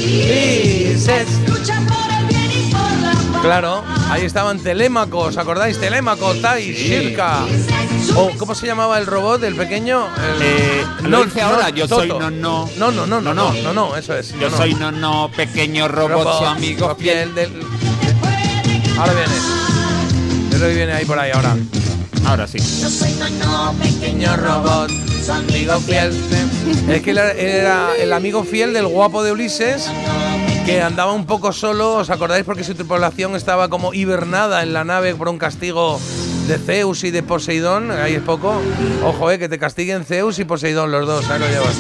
Ulises. 0.03 1.27
Lucha 1.47 1.81
por 1.87 2.11
el 2.19 2.25
bien 2.27 2.51
y 2.51 2.71
por 2.71 2.81
la 3.01 3.11
paz. 3.11 3.41
Claro, 3.41 3.83
ahí 4.09 4.25
estaban 4.25 4.59
Telémaco, 4.59 5.19
¿os 5.19 5.37
acordáis? 5.37 5.79
Telémaco, 5.79 6.33
Tai, 6.35 6.61
Shirka. 6.73 7.39
O, 8.15 8.31
¿cómo 8.37 8.53
se 8.53 8.67
llamaba 8.67 8.97
el 8.99 9.05
robot, 9.05 9.43
el 9.43 9.55
pequeño? 9.55 10.05
El- 10.37 10.41
Eh, 10.41 10.85
lo 11.03 11.23
dice 11.25 11.41
ahora, 11.41 11.69
yo 11.69 11.87
soy 11.87 12.09
no, 12.09 12.29
no. 12.29 12.69
No, 12.77 12.91
no, 12.91 13.05
no, 13.07 13.21
no, 13.21 13.33
No, 13.33 13.53
no, 13.53 13.73
no. 13.73 13.95
eso 13.95 14.15
es. 14.15 14.33
Yo 14.33 14.41
no, 14.41 14.49
no. 14.49 14.57
soy 14.57 14.73
no, 14.75 14.91
no, 14.91 15.31
pequeño 15.35 15.87
robot, 15.87 16.37
su 16.39 16.45
amigo 16.45 16.95
fiel. 16.95 17.33
del. 17.33 17.51
Ahora 18.97 19.13
viene. 19.13 19.33
Yo 20.51 20.57
creo 20.57 20.69
que 20.69 20.75
viene 20.75 20.93
ahí 20.93 21.05
por 21.05 21.17
ahí 21.17 21.31
ahora. 21.31 21.55
Ahora 22.25 22.47
sí. 22.47 22.57
Yo 22.59 22.89
soy 22.89 23.11
no, 23.13 23.29
no, 23.29 23.73
pequeño 23.79 24.35
robot, 24.37 24.89
su 25.23 25.31
amigo 25.31 25.79
fiel. 25.81 26.11
Es 26.89 27.01
que 27.01 27.11
él 27.11 27.17
era 27.17 27.95
el 27.97 28.13
amigo 28.13 28.43
fiel 28.43 28.73
del 28.73 28.87
guapo 28.87 29.23
de 29.23 29.31
Ulises, 29.31 29.89
que 30.65 30.81
andaba 30.81 31.13
un 31.13 31.25
poco 31.25 31.51
solo, 31.51 31.95
¿os 31.95 32.09
acordáis? 32.09 32.45
Porque 32.45 32.63
su 32.63 32.75
tripulación 32.75 33.35
estaba 33.35 33.69
como 33.69 33.93
hibernada 33.93 34.63
en 34.63 34.73
la 34.73 34.83
nave 34.83 35.15
por 35.15 35.29
un 35.29 35.37
castigo 35.37 35.99
de 36.47 36.57
Zeus 36.57 37.03
y 37.03 37.11
de 37.11 37.23
Poseidón. 37.23 37.91
Ahí 37.91 38.15
es 38.15 38.21
poco. 38.21 38.61
Ojo, 39.03 39.31
eh, 39.31 39.39
que 39.39 39.49
te 39.49 39.57
castiguen 39.59 40.03
Zeus 40.05 40.39
y 40.39 40.45
Poseidón 40.45 40.91
los 40.91 41.05
dos, 41.07 41.29
ahí 41.29 41.39
lo 41.39 41.47
llevas. 41.47 41.75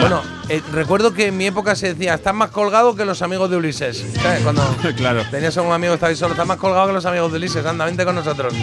Bueno, 0.00 0.22
eh, 0.48 0.62
recuerdo 0.72 1.12
que 1.12 1.26
en 1.26 1.36
mi 1.36 1.46
época 1.46 1.74
se 1.74 1.94
decía, 1.94 2.14
estás 2.14 2.34
más 2.34 2.50
colgado 2.50 2.94
que 2.94 3.04
los 3.04 3.20
amigos 3.22 3.50
de 3.50 3.56
Ulises. 3.56 4.04
¿Sabes? 4.22 4.42
Cuando 4.42 4.62
Claro. 4.96 5.22
tenías 5.30 5.56
a 5.56 5.62
un 5.62 5.72
amigo 5.72 5.92
que 5.92 5.94
estaba 5.96 6.10
ahí 6.10 6.16
solo, 6.16 6.32
estás 6.34 6.46
más 6.46 6.58
colgado 6.58 6.86
que 6.86 6.92
los 6.92 7.04
amigos 7.06 7.32
de 7.32 7.38
Ulises, 7.38 7.64
anda, 7.66 7.84
vente 7.84 8.04
con 8.04 8.14
nosotros. 8.14 8.54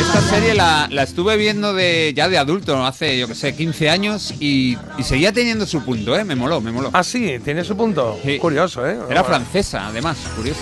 Esta 0.00 0.20
serie 0.22 0.54
la, 0.54 0.88
la 0.90 1.02
estuve 1.02 1.36
viendo 1.36 1.72
de 1.74 2.12
ya 2.14 2.28
de 2.28 2.38
adulto, 2.38 2.84
hace, 2.84 3.18
yo 3.18 3.26
que 3.28 3.34
sé, 3.34 3.54
15 3.54 3.90
años 3.90 4.34
y, 4.40 4.76
y 4.96 5.02
seguía 5.02 5.32
teniendo 5.32 5.66
su 5.66 5.84
punto, 5.84 6.16
¿eh? 6.16 6.24
Me 6.24 6.34
moló, 6.36 6.60
me 6.60 6.70
moló. 6.72 6.90
Ah, 6.92 7.02
sí, 7.04 7.38
tiene 7.44 7.64
su 7.64 7.76
punto. 7.76 8.18
Sí. 8.24 8.38
Curioso, 8.38 8.86
¿eh? 8.88 8.96
Era 9.10 9.24
francesa, 9.24 9.88
además, 9.88 10.16
curioso. 10.36 10.60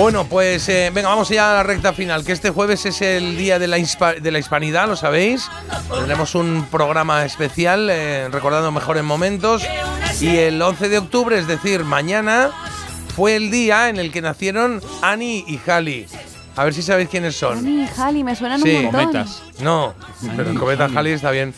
Bueno, 0.00 0.24
pues 0.24 0.66
eh, 0.70 0.90
venga, 0.94 1.10
vamos 1.10 1.28
ya 1.28 1.50
a 1.50 1.54
la 1.56 1.62
recta 1.62 1.92
final, 1.92 2.24
que 2.24 2.32
este 2.32 2.48
jueves 2.48 2.86
es 2.86 3.02
el 3.02 3.36
día 3.36 3.58
de 3.58 3.66
la, 3.68 3.76
hispa- 3.78 4.18
de 4.18 4.30
la 4.30 4.38
hispanidad, 4.38 4.88
lo 4.88 4.96
sabéis. 4.96 5.46
Tendremos 5.92 6.34
un 6.34 6.66
programa 6.70 7.22
especial 7.26 7.88
eh, 7.90 8.26
recordando 8.32 8.72
mejores 8.72 9.04
momentos. 9.04 9.62
Y 10.18 10.38
el 10.38 10.60
11 10.62 10.88
de 10.88 10.98
octubre, 10.98 11.38
es 11.38 11.46
decir, 11.46 11.84
mañana, 11.84 12.50
fue 13.14 13.36
el 13.36 13.50
día 13.50 13.90
en 13.90 13.98
el 13.98 14.10
que 14.10 14.22
nacieron 14.22 14.80
Annie 15.02 15.44
y 15.46 15.60
Halley. 15.68 16.06
A 16.56 16.64
ver 16.64 16.72
si 16.72 16.80
sabéis 16.82 17.10
quiénes 17.10 17.36
son. 17.36 17.58
Ani, 17.58 17.86
Jali, 17.86 18.24
me 18.24 18.34
suenan 18.34 18.62
Sí. 18.62 18.76
un 18.76 18.82
montón. 18.84 19.04
Cometas. 19.04 19.42
No, 19.60 19.94
pero 20.34 20.48
el 20.50 20.58
cometa 20.58 20.86
Halley 20.86 21.12
está 21.12 21.30
bien. 21.30 21.52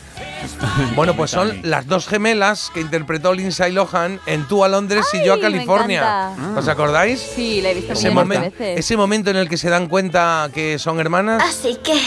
Bueno, 0.96 1.14
pues 1.14 1.30
son 1.30 1.60
las 1.62 1.86
dos 1.86 2.06
gemelas 2.06 2.70
que 2.74 2.80
interpretó 2.80 3.32
Lindsay 3.32 3.72
Lohan 3.72 4.20
en 4.26 4.46
Tú 4.48 4.64
a 4.64 4.68
Londres 4.68 5.06
y 5.12 5.24
yo 5.24 5.34
a 5.34 5.36
me 5.36 5.42
California. 5.42 6.30
¿Os 6.56 6.68
acordáis? 6.68 7.20
Sí, 7.34 7.60
la 7.62 7.70
he 7.70 7.74
visto 7.74 7.92
Ese, 7.92 8.08
millones 8.10 8.28
de 8.28 8.36
momen- 8.36 8.58
veces. 8.58 8.78
ese 8.80 8.96
momento 8.96 9.30
en 9.30 9.36
el 9.36 9.48
que 9.48 9.56
se 9.56 9.70
dan 9.70 9.86
cuenta 9.88 10.50
que 10.54 10.78
son 10.78 11.00
hermanas. 11.00 11.42
Así 11.46 11.78
que, 11.82 11.98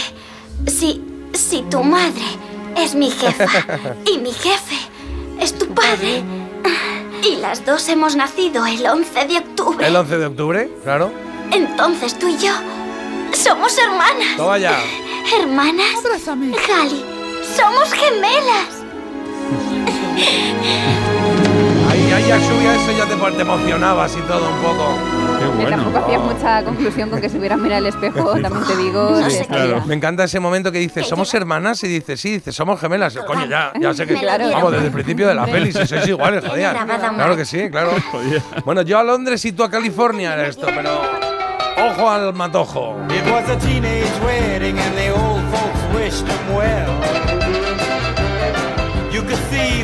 si, 0.70 1.02
si 1.34 1.62
tu 1.62 1.82
madre 1.82 2.24
es 2.76 2.94
mi 2.94 3.10
jefa 3.10 3.46
y 4.12 4.18
mi 4.18 4.32
jefe 4.32 4.76
es 5.40 5.56
tu 5.58 5.66
padre, 5.74 6.22
y 7.22 7.36
las 7.36 7.64
dos 7.64 7.88
hemos 7.88 8.14
nacido 8.16 8.66
el 8.66 8.86
11 8.86 9.26
de 9.26 9.38
octubre, 9.38 9.86
El 9.86 9.96
11 9.96 10.18
de 10.18 10.26
octubre, 10.26 10.70
claro. 10.84 11.12
entonces 11.50 12.18
tú 12.18 12.28
y 12.28 12.36
yo 12.38 12.52
somos 13.32 13.76
hermanas. 13.78 14.36
Toma 14.36 14.58
ya. 14.58 14.78
¿Hermanas? 15.40 15.96
Jali, 16.66 17.04
somos 17.56 17.92
gemelas. 17.92 18.84
Ahí, 21.90 22.12
ahí 22.12 22.24
ya 22.28 22.40
subía 22.40 22.74
eso, 22.74 22.92
ya 22.92 23.06
te, 23.06 23.36
te 23.36 23.42
emocionabas 23.42 24.16
y 24.16 24.20
todo 24.22 24.50
un 24.50 24.62
poco. 24.62 24.98
Qué 25.38 25.46
bueno. 25.46 25.70
tampoco 25.70 25.98
hacías 25.98 26.22
mucha 26.22 26.64
conclusión 26.64 27.10
con 27.10 27.20
que 27.20 27.28
se 27.28 27.38
hubieran 27.38 27.62
mirado 27.62 27.78
al 27.78 27.86
espejo, 27.86 28.40
también 28.40 28.64
te 28.66 28.76
digo. 28.76 29.30
Sí, 29.30 29.44
claro. 29.46 29.82
Me 29.86 29.94
encanta 29.94 30.24
ese 30.24 30.40
momento 30.40 30.70
que 30.72 30.78
dices, 30.78 31.06
¿somos 31.06 31.32
hermanas? 31.34 31.82
Y 31.84 31.88
dices, 31.88 32.20
sí, 32.20 32.32
dices, 32.32 32.54
somos 32.54 32.80
gemelas. 32.80 33.14
Yo, 33.14 33.24
Coño, 33.24 33.46
ya, 33.46 33.72
ya 33.78 33.94
sé 33.94 34.06
que. 34.06 34.14
Claro. 34.14 34.50
Vamos, 34.50 34.72
desde 34.72 34.86
el 34.86 34.92
principio 34.92 35.28
de 35.28 35.34
la 35.34 35.46
peli, 35.46 35.72
si 35.72 35.86
sois 35.86 36.06
iguales, 36.06 36.44
joder. 36.46 36.76
Claro 36.76 37.36
que 37.36 37.44
sí, 37.44 37.70
claro. 37.70 37.92
Bueno, 38.64 38.82
yo 38.82 38.98
a 38.98 39.02
Londres 39.02 39.44
y 39.44 39.52
tú 39.52 39.62
a 39.62 39.70
California 39.70 40.34
era 40.34 40.46
esto, 40.46 40.66
pero. 40.66 40.90
Ojo 41.78 42.10
al 42.10 42.32
matojo. 42.32 42.96
It 43.10 43.30
was 43.30 43.48
a 43.50 43.56
teenage 43.58 44.08
wedding 44.24 44.78
and 44.78 44.96
the 44.96 45.10
old 45.10 45.42
folks 45.52 45.94
wished 45.94 46.26
them 46.26 46.54
well. 46.54 47.35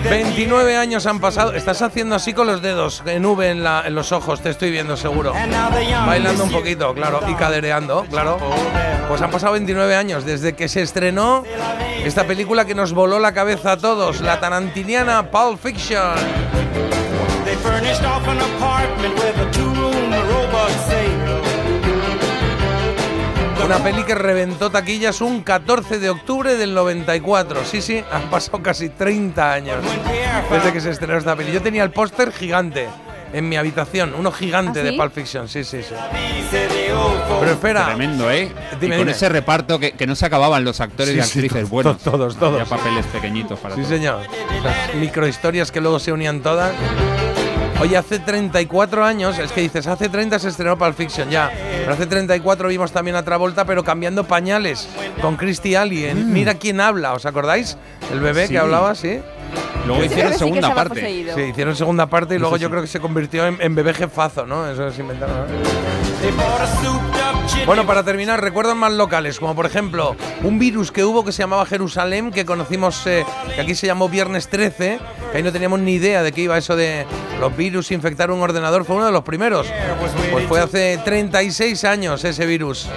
29 0.09 0.77
años 0.77 1.07
han 1.07 1.21
pasado. 1.21 1.53
Estás 1.53 1.83
haciendo 1.83 2.15
así 2.15 2.33
con 2.33 2.47
los 2.47 2.63
dedos 2.63 3.03
en 3.07 3.25
V 3.25 3.51
en, 3.51 3.67
en 3.67 3.95
los 3.95 4.13
ojos, 4.13 4.41
te 4.41 4.51
estoy 4.51 4.71
viendo 4.71 4.97
seguro. 4.97 5.33
Bailando 6.07 6.45
un 6.45 6.51
poquito, 6.51 6.95
claro, 6.95 7.21
y 7.29 7.35
cadereando, 7.35 8.05
claro. 8.11 8.39
Pues 9.09 9.21
han 9.21 9.31
pasado 9.31 9.53
29 9.53 9.97
años 9.97 10.25
desde 10.25 10.55
que 10.55 10.69
se 10.69 10.83
estrenó 10.83 11.45
esta 12.05 12.25
película 12.25 12.65
que 12.65 12.75
nos 12.75 12.93
voló 12.93 13.19
la 13.19 13.33
cabeza 13.33 13.73
a 13.73 13.77
todos, 13.77 14.21
la 14.21 14.41
tarantiniana 14.41 15.31
Pulp 15.31 15.61
Fiction. 15.61 16.15
Una 23.75 23.83
peli 23.83 24.05
que 24.05 24.15
reventó 24.15 24.71
taquillas 24.71 25.23
un 25.23 25.41
14 25.43 25.99
de 25.99 26.11
octubre 26.11 26.57
del 26.57 26.75
94. 26.75 27.65
Sí, 27.65 27.81
sí, 27.81 28.05
han 28.13 28.29
pasado 28.29 28.63
casi 28.63 28.91
30 28.91 29.51
años 29.51 29.79
desde 30.51 30.73
que 30.75 30.81
se 30.83 30.91
estrenó 30.91 31.17
esta 31.17 31.35
peli. 31.35 31.53
Yo 31.53 31.63
tenía 31.63 31.83
el 31.83 31.91
póster 31.91 32.33
gigante 32.33 32.87
en 33.33 33.49
mi 33.49 33.57
habitación, 33.57 34.13
uno 34.19 34.31
gigante 34.31 34.81
¿Ah, 34.81 34.83
de 34.85 34.91
sí? 34.91 34.97
Pulp 34.99 35.15
Fiction, 35.15 35.49
sí, 35.49 35.65
sí, 35.65 35.83
sí. 35.83 35.95
Pero 37.41 37.51
espera, 37.51 37.87
Tremendo, 37.87 38.31
¿eh? 38.31 38.53
Dime, 38.79 38.97
y 38.97 38.99
con 38.99 39.07
dime. 39.07 39.13
ese 39.13 39.31
reparto 39.31 39.79
que, 39.79 39.93
que 39.93 40.07
no 40.07 40.17
se 40.17 40.27
acababan 40.27 40.65
los 40.65 40.79
actores 40.83 41.15
Sí, 41.15 41.19
y 41.19 41.23
sí, 41.23 41.39
actrices 41.39 41.63
to- 41.65 41.69
buenos. 41.71 41.97
to- 41.99 42.11
todos, 42.11 42.37
todos. 42.37 42.61
Había 42.61 42.67
papeles 42.67 43.07
pequeñitos 43.07 43.59
para 43.59 43.75
Sí, 43.75 43.81
todos. 43.81 43.95
señor. 43.95 44.21
Esas 44.59 44.95
microhistorias 44.97 45.73
que 45.73 45.81
luego 45.81 45.99
se 45.99 46.13
unían 46.13 46.43
todas. 46.43 46.73
Oye, 47.81 47.97
hace 47.97 48.21
34 48.21 49.05
años, 49.05 49.39
es 49.39 49.51
que 49.51 49.61
dices, 49.63 49.87
hace 49.89 50.09
30 50.09 50.39
se 50.39 50.49
estrenó 50.49 50.79
Pulp 50.79 50.97
Fiction, 50.97 51.29
ya. 51.31 51.51
Pero 51.81 51.93
hace 51.95 52.07
34 52.07 52.69
vimos 52.69 52.93
también 52.93 53.17
a 53.17 53.25
Travolta, 53.25 53.65
pero 53.65 53.83
cambiando 53.83 54.25
pañales 54.25 54.89
con 55.21 55.37
Christy 55.37 55.75
Alley 55.75 56.05
en 56.05 56.33
Mira 56.33 56.55
quién 56.55 56.81
habla, 56.81 57.13
¿os 57.15 57.27
acordáis? 57.27 57.77
El 58.13 58.21
bebé 58.21 58.45
Mm. 58.45 58.47
Sí. 58.47 58.53
que 58.53 58.59
hablaba, 58.59 58.95
sí. 58.95 59.21
Luego 59.87 60.05
hicieron 60.05 60.27
bebé 60.27 60.33
sí 60.35 60.39
segunda 60.39 60.69
estaba 60.69 60.85
parte. 60.85 61.01
Sí, 61.35 61.41
hicieron 61.43 61.75
segunda 61.75 62.07
parte 62.07 62.37
y 62.37 62.39
luego 62.39 62.57
yo 62.57 62.69
sí. 62.69 62.71
creo 62.71 62.83
que 62.83 62.89
se 62.89 63.01
convirtió 63.01 63.47
en, 63.47 63.57
en 63.61 63.75
bebé 63.75 63.93
jefazo, 63.95 64.47
¿no? 64.47 64.71
Eso 64.71 64.91
se 64.93 65.01
inventaron. 65.01 65.37
¿no? 65.39 67.22
Bueno, 67.67 67.87
para 67.87 68.03
terminar, 68.03 68.41
recuerdos 68.41 68.75
más 68.75 68.93
locales, 68.93 69.39
como 69.39 69.55
por 69.55 69.67
ejemplo 69.67 70.17
un 70.43 70.59
virus 70.59 70.91
que 70.91 71.05
hubo 71.05 71.25
que 71.25 71.33
se 71.33 71.43
llamaba 71.43 71.65
Jerusalén, 71.65 72.33
que 72.33 72.45
conocimos, 72.45 73.07
eh, 73.07 73.25
que 73.55 73.61
aquí 73.61 73.75
se 73.75 73.87
llamó 73.87 74.09
Viernes 74.09 74.49
13, 74.49 74.99
que 75.31 75.37
ahí 75.37 75.43
no 75.43 75.53
teníamos 75.53 75.81
ni 75.81 75.93
idea 75.95 76.23
de 76.23 76.33
qué 76.33 76.43
iba 76.43 76.59
eso 76.59 76.75
de 76.75 77.07
los 77.41 77.57
virus 77.57 77.91
infectar 77.93 78.31
un 78.31 78.41
ordenador, 78.41 78.85
fue 78.85 78.97
uno 78.97 79.07
de 79.07 79.13
los 79.13 79.23
primeros. 79.23 79.69
Pues 80.33 80.47
fue 80.47 80.61
hace 80.61 80.99
36 81.05 81.85
años 81.85 82.25
ese 82.25 82.47
virus. 82.47 82.89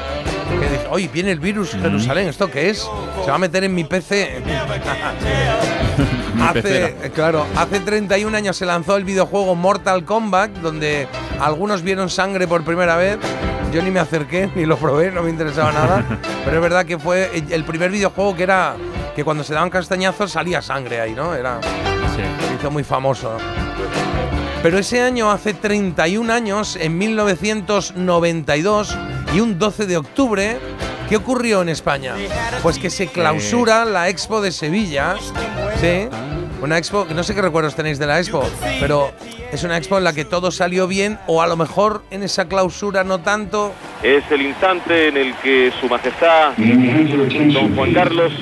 Que 0.49 0.69
dije, 0.69 0.87
oye, 0.89 1.09
viene 1.11 1.31
el 1.31 1.39
virus 1.39 1.71
Jerusalén, 1.71 2.27
¿esto 2.27 2.49
qué 2.49 2.69
es? 2.69 2.87
Se 3.23 3.29
va 3.29 3.35
a 3.35 3.39
meter 3.39 3.63
en 3.63 3.73
mi 3.73 3.83
PC. 3.83 4.41
hace, 6.41 6.85
eh, 6.85 7.11
claro, 7.13 7.45
hace 7.55 7.79
31 7.79 8.35
años 8.35 8.57
se 8.57 8.65
lanzó 8.65 8.95
el 8.97 9.03
videojuego 9.03 9.55
Mortal 9.55 10.05
Kombat, 10.05 10.51
donde 10.57 11.07
algunos 11.39 11.81
vieron 11.81 12.09
sangre 12.09 12.47
por 12.47 12.63
primera 12.63 12.95
vez. 12.97 13.17
Yo 13.71 13.81
ni 13.81 13.91
me 13.91 13.99
acerqué, 13.99 14.49
ni 14.55 14.65
lo 14.65 14.77
probé, 14.77 15.11
no 15.11 15.21
me 15.23 15.29
interesaba 15.29 15.71
nada. 15.71 16.03
Pero 16.45 16.57
es 16.57 16.61
verdad 16.61 16.85
que 16.85 16.97
fue 16.97 17.29
el- 17.49 17.63
primer 17.65 17.91
videojuego 17.91 18.35
que 18.35 18.43
era 18.43 18.75
que 19.15 19.23
cuando 19.23 19.43
se 19.43 19.53
daban 19.53 19.69
castañazos 19.69 20.31
salía 20.31 20.61
sangre 20.61 21.01
ahí, 21.01 21.13
¿no? 21.13 21.33
Era 21.35 21.59
Sí. 21.61 22.21
se 22.47 22.53
hizo 22.55 22.71
muy 22.71 22.83
famoso. 22.83 23.37
Pero 24.63 24.79
ese 24.79 25.01
año, 25.01 25.29
hace 25.31 25.53
31 25.53 26.29
años, 26.31 26.77
en 26.79 26.97
1992 26.97 28.97
y 29.33 29.39
un 29.41 29.59
12 29.59 29.85
de 29.85 29.97
octubre, 29.97 30.57
¿qué 31.09 31.17
ocurrió 31.17 31.61
en 31.61 31.69
España? 31.69 32.15
Pues 32.63 32.79
que 32.79 32.89
se 32.89 33.07
clausura 33.07 33.85
la 33.85 34.09
Expo 34.09 34.41
de 34.41 34.51
Sevilla. 34.51 35.15
Sí. 35.79 36.07
Una 36.65 36.79
expo, 36.79 37.05
que 37.07 37.13
no 37.13 37.21
sé 37.23 37.35
qué 37.35 37.43
recuerdos 37.43 37.75
tenéis 37.75 37.99
de 37.99 38.07
la 38.07 38.17
expo, 38.17 38.43
pero 38.79 39.11
es 39.51 39.63
una 39.63 39.77
expo 39.77 39.99
en 39.99 40.03
la 40.03 40.13
que 40.13 40.25
todo 40.25 40.49
salió 40.49 40.87
bien 40.87 41.19
o 41.27 41.43
a 41.43 41.45
lo 41.47 41.55
mejor 41.55 42.01
en 42.09 42.23
esa 42.23 42.47
clausura 42.47 43.03
no 43.03 43.19
tanto. 43.21 43.71
Es 44.01 44.23
el 44.31 44.41
instante 44.41 45.09
en 45.09 45.17
el 45.17 45.35
que 45.35 45.71
Su 45.79 45.87
Majestad 45.87 46.53
Don 46.57 47.75
Juan 47.75 47.93
Carlos 47.93 48.33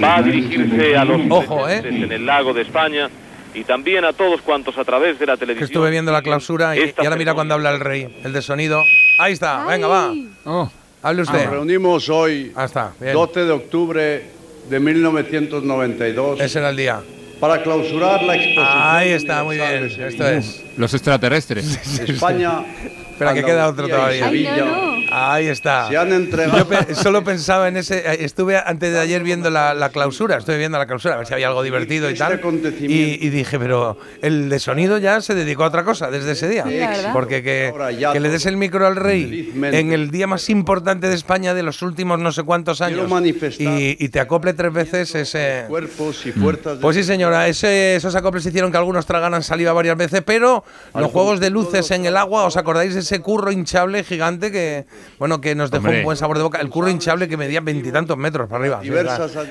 va 0.00 0.18
a 0.18 0.22
dirigirse 0.22 0.96
a 0.96 1.04
los 1.04 1.20
Ojo, 1.28 1.68
¿eh? 1.68 1.82
en 1.84 2.12
el 2.12 2.24
lago 2.24 2.54
de 2.54 2.62
España 2.62 3.10
y 3.52 3.64
también 3.64 4.04
a 4.04 4.12
todos 4.12 4.42
cuantos 4.42 4.78
a 4.78 4.84
través 4.84 5.18
de 5.18 5.26
la 5.26 5.32
Que 5.32 5.40
televisión. 5.40 5.64
estuve 5.66 5.90
viendo 5.90 6.12
la 6.12 6.22
clausura 6.22 6.76
y, 6.76 6.80
y 6.80 6.94
ahora 6.98 7.16
mira 7.16 7.34
cuando 7.34 7.54
habla 7.54 7.70
el 7.70 7.80
rey, 7.80 8.20
el 8.22 8.32
de 8.32 8.42
sonido. 8.42 8.80
Ahí 9.18 9.32
está, 9.32 9.64
venga, 9.66 9.88
va. 9.88 10.12
Oh, 10.44 10.70
Hable 11.02 11.22
Nos 11.22 11.30
usted. 11.30 11.50
reunimos 11.50 12.08
hoy, 12.10 12.52
Ah, 12.54 12.66
está, 12.66 12.92
bien. 13.00 13.12
12 13.12 13.44
de 13.44 13.50
octubre 13.50 14.22
de 14.70 14.78
1992, 14.80 16.40
Ese 16.40 16.60
era 16.60 16.70
el 16.70 16.76
día. 16.76 17.00
Para 17.40 17.62
clausurar 17.62 18.22
la 18.22 18.34
exposición. 18.36 18.66
Ahí 18.68 19.10
está, 19.10 19.44
muy 19.44 19.56
bien. 19.56 19.84
Esto 19.84 20.28
es. 20.28 20.64
los 20.76 20.92
extraterrestres. 20.94 22.00
España. 22.08 22.64
Espera, 23.16 23.32
que 23.32 23.42
queda 23.44 23.66
otro 23.68 23.88
todavía. 23.88 24.26
Ay, 24.28 24.46
no, 24.58 24.64
no. 24.66 24.96
Ahí 25.10 25.46
está. 25.46 25.88
Se 25.88 25.96
han 25.96 26.12
entregado. 26.12 26.58
Yo 26.58 26.68
pe- 26.68 26.94
solo 26.94 27.24
pensaba 27.24 27.68
en 27.68 27.78
ese. 27.78 27.98
eh, 27.98 28.18
Estuve 28.24 28.58
antes 28.58 28.92
de 28.92 28.98
ayer 28.98 29.22
viendo 29.22 29.48
la, 29.48 29.72
la 29.72 29.88
clausura. 29.88 30.36
Estuve 30.36 30.58
viendo 30.58 30.76
la 30.76 30.86
clausura, 30.86 31.14
a 31.14 31.18
ver 31.18 31.26
si 31.26 31.32
había 31.32 31.48
algo 31.48 31.62
divertido 31.62 32.10
y 32.10 32.12
Este 32.12 32.24
tal. 32.24 32.32
acontecimiento. 32.34 33.24
Y, 33.24 33.26
y 33.26 33.30
dije, 33.30 33.58
pero 33.58 33.96
el 34.20 34.50
de 34.50 34.58
sonido 34.58 34.98
ya 34.98 35.20
se 35.22 35.34
dedicó 35.34 35.64
a 35.64 35.68
otra 35.68 35.84
cosa 35.84 36.10
desde 36.10 36.32
ese 36.32 36.48
día. 36.48 36.64
Sí. 36.68 36.78
Porque 37.14 37.42
que, 37.42 37.72
que 38.12 38.20
le 38.20 38.28
des 38.28 38.44
el 38.46 38.56
micro 38.58 38.86
al 38.86 38.96
rey 38.96 39.24
felizmente. 39.24 39.78
en 39.78 39.92
el 39.92 40.10
día 40.10 40.26
más 40.26 40.50
importante 40.50 41.08
de 41.08 41.14
España 41.14 41.54
de 41.54 41.62
los 41.62 41.80
últimos 41.82 42.18
no 42.18 42.32
sé 42.32 42.42
cuántos 42.42 42.80
años 42.82 43.10
y, 43.58 43.96
y 44.04 44.08
te 44.10 44.20
acople 44.20 44.52
tres 44.52 44.72
veces 44.72 45.14
ese. 45.14 45.64
Cuerpos 45.68 46.26
y 46.26 46.32
fuerzas 46.32 46.76
de 46.76 46.82
Pues 46.82 46.96
sí, 46.96 47.04
señora, 47.04 47.48
ese- 47.48 47.96
esos 47.96 48.14
acoples 48.14 48.44
hicieron 48.44 48.70
que 48.70 48.76
algunos 48.76 49.06
tragaran 49.06 49.42
saliva 49.42 49.72
varias 49.72 49.96
veces, 49.96 50.22
pero 50.26 50.64
los 50.94 51.10
juegos 51.10 51.40
de 51.40 51.48
luces 51.50 51.90
en 51.92 52.04
el 52.06 52.16
agua, 52.16 52.44
¿os 52.44 52.56
acordáis 52.56 52.94
de 52.94 53.02
ese 53.06 53.20
curro 53.22 53.50
hinchable 53.50 54.04
gigante 54.04 54.50
que 54.52 54.86
bueno, 55.18 55.40
que 55.40 55.54
nos 55.54 55.70
dejó 55.70 55.84
Hombre. 55.84 55.98
un 56.00 56.04
buen 56.04 56.16
sabor 56.16 56.36
de 56.36 56.42
boca. 56.42 56.58
El 56.60 56.68
curro 56.68 56.88
hinchable 56.88 57.28
que 57.28 57.36
medía 57.36 57.60
veintitantos 57.60 58.16
metros 58.16 58.48
para 58.48 58.60
arriba. 58.60 58.80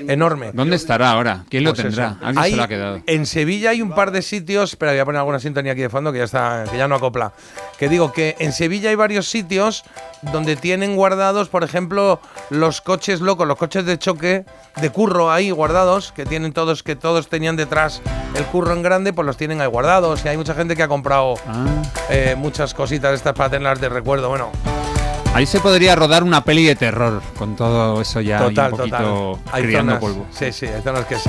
enorme. 0.08 0.50
¿Dónde 0.52 0.76
estará 0.76 1.10
ahora? 1.12 1.44
¿Quién 1.48 1.64
lo 1.64 1.70
Pues 1.72 1.82
tendrá? 1.82 2.18
Alguien 2.22 2.38
Hay- 2.38 2.50
se 2.52 2.56
lo 2.56 2.62
ha 2.62 2.68
quedado. 2.68 3.00
En 3.06 3.26
Sevilla 3.26 3.70
hay 3.70 3.82
un 3.82 3.92
par 3.94 4.10
de 4.10 4.22
sitios, 4.22 4.70
espera, 4.70 4.92
voy 4.92 5.00
a 5.00 5.04
poner 5.04 5.18
alguna 5.18 5.38
sintonía 5.40 5.72
aquí 5.72 5.82
de 5.82 5.88
fondo 5.90 6.12
que 6.12 6.18
ya 6.18 6.24
está, 6.24 6.64
que 6.70 6.76
ya 6.78 6.88
no 6.88 6.94
acopla. 6.96 7.32
Que 7.78 7.88
digo 7.88 8.12
que 8.12 8.36
en 8.38 8.52
Sevilla 8.52 8.90
hay 8.90 8.96
varios 8.96 9.28
sitios 9.28 9.84
donde 10.22 10.56
tienen 10.56 10.96
guardados, 10.96 11.48
por 11.48 11.64
ejemplo, 11.64 12.20
los 12.50 12.80
coches 12.80 13.20
locos, 13.20 13.46
los 13.46 13.56
coches 13.56 13.84
de 13.84 13.98
choque 13.98 14.44
de 14.80 14.90
curro 14.90 15.30
ahí 15.32 15.50
guardados, 15.50 16.12
que 16.12 16.26
tienen 16.26 16.52
todos, 16.52 16.82
que 16.82 16.96
todos 16.96 17.28
tenían 17.28 17.56
detrás 17.56 18.02
el 18.34 18.44
curro 18.44 18.72
en 18.72 18.82
grande, 18.82 19.12
pues 19.12 19.24
los 19.26 19.36
tienen 19.36 19.60
ahí 19.60 19.66
guardados. 19.68 20.24
Y 20.24 20.28
hay 20.28 20.36
mucha 20.36 20.54
gente 20.54 20.76
que 20.76 20.82
ha 20.82 20.88
comprado 20.88 21.34
Ah. 21.46 21.64
eh, 22.10 22.34
muchas 22.36 22.74
cositas 22.74 23.10
de 23.10 23.16
estas 23.16 23.32
para 23.34 23.45
tenerlas 23.50 23.80
de 23.80 23.88
recuerdo. 23.88 24.28
Bueno, 24.28 24.50
Ahí 25.34 25.44
se 25.44 25.60
podría 25.60 25.94
rodar 25.94 26.22
una 26.22 26.42
peli 26.44 26.64
de 26.64 26.76
terror 26.76 27.20
con 27.38 27.56
todo 27.56 28.00
eso 28.00 28.22
ya 28.22 28.38
total, 28.38 28.72
un 28.72 28.78
poquito 28.78 28.96
total. 29.44 29.62
Criando 29.62 29.92
zonas, 29.92 30.00
polvo. 30.00 30.26
Sí, 30.30 30.50
sí, 30.50 30.64
hay 30.66 30.80
zonas 30.80 31.04
que 31.04 31.18
sí. 31.18 31.28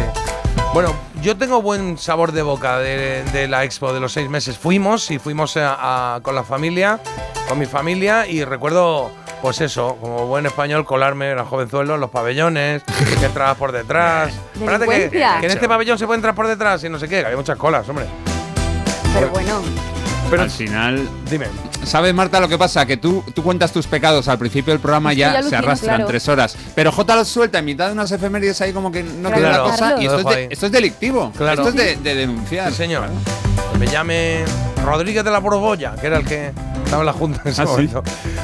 Bueno, 0.73 0.95
yo 1.21 1.35
tengo 1.37 1.61
buen 1.61 1.97
sabor 1.97 2.31
de 2.31 2.41
boca 2.41 2.77
de, 2.79 3.23
de 3.33 3.49
la 3.49 3.65
expo 3.65 3.91
de 3.91 3.99
los 3.99 4.13
seis 4.13 4.29
meses. 4.29 4.57
Fuimos 4.57 5.11
y 5.11 5.19
fuimos 5.19 5.57
a- 5.57 6.15
a- 6.15 6.21
con 6.21 6.35
la 6.35 6.43
familia, 6.45 7.01
con 7.49 7.59
mi 7.59 7.65
familia, 7.65 8.25
y 8.27 8.45
recuerdo, 8.45 9.11
pues 9.41 9.59
eso, 9.59 9.97
como 9.99 10.25
buen 10.25 10.45
español, 10.45 10.85
colarme, 10.85 11.25
era 11.27 11.43
jovenzuelo, 11.43 11.95
en 11.95 11.99
los 12.01 12.09
pabellones, 12.09 12.83
que 13.19 13.25
entrabas 13.25 13.57
por 13.57 13.73
detrás. 13.73 14.31
Espérate 14.53 14.85
que, 14.87 15.09
que 15.09 15.45
en 15.45 15.51
este 15.51 15.67
pabellón 15.67 15.97
se 15.97 16.05
puede 16.05 16.17
entrar 16.19 16.33
por 16.33 16.47
detrás 16.47 16.81
y 16.81 16.87
no 16.89 16.97
sé 16.97 17.09
qué, 17.09 17.19
que 17.19 17.25
había 17.25 17.37
muchas 17.37 17.57
colas, 17.57 17.87
hombre. 17.89 18.05
Pero 19.13 19.29
bueno, 19.31 19.61
Pero 20.29 20.43
Al 20.43 20.49
final, 20.51 21.09
dime, 21.29 21.47
¿sabes 21.87 22.13
Marta 22.13 22.39
lo 22.39 22.47
que 22.47 22.57
pasa? 22.57 22.85
Que 22.85 22.97
tú, 22.97 23.23
tú 23.33 23.41
cuentas 23.43 23.71
tus 23.71 23.87
pecados 23.87 24.27
al 24.27 24.37
principio 24.37 24.73
del 24.73 24.79
programa 24.79 25.13
ya 25.13 25.33
ya 25.33 25.43
se 25.43 25.55
arrastran 25.55 25.95
claro. 25.95 26.07
tres 26.07 26.27
horas. 26.27 26.55
Pero 26.75 26.91
J 26.91 27.15
los 27.15 27.27
suelta 27.27 27.59
en 27.59 27.65
mitad 27.65 27.87
de 27.87 27.93
unas 27.93 28.11
efemérides 28.11 28.59
ahí 28.61 28.73
como 28.73 28.91
que 28.91 29.03
no 29.03 29.29
Claro, 29.29 29.35
queda 29.35 29.51
la 29.51 29.59
cosa. 29.59 29.95
Y 30.01 30.05
Lo 30.05 30.17
esto 30.17 30.29
es, 30.29 30.35
de- 30.35 30.47
esto 30.51 30.65
es 30.67 30.71
delictivo. 30.71 31.31
Claro. 31.37 31.63
Esto 31.67 31.69
es 31.69 31.75
de, 32.03 32.09
de 32.09 32.15
denunciar. 32.15 32.69
sí 32.71 32.77
señor, 32.77 33.07
que 33.73 33.77
me 33.79 33.87
llame 33.87 34.43
Rodríguez 34.85 35.23
de 35.23 35.31
la 35.31 35.39
Borbolla, 35.39 35.95
que 35.99 36.07
era 36.07 36.17
el 36.17 36.25
que 36.25 36.51
estaba 36.83 37.01
en 37.01 37.05
la 37.05 37.13
junta 37.13 37.41
en 37.43 37.51
ese 37.51 37.61
Ah, 37.61 37.65
sí. 37.65 37.71
momento. 37.71 38.03